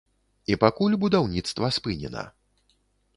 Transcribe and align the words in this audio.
І 0.53 0.55
пакуль 0.63 0.95
будаўніцтва 1.03 1.69
спынена. 1.79 2.23